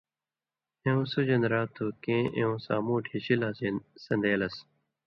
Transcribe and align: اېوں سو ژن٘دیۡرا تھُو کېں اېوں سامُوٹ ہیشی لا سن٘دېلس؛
اېوں 0.83 1.01
سو 1.11 1.19
ژن٘دیۡرا 1.27 1.61
تھُو 1.73 1.85
کېں 2.03 2.23
اېوں 2.37 2.55
سامُوٹ 2.65 3.03
ہیشی 3.11 3.35
لا 3.41 3.49
سن٘دېلس؛ 4.05 4.55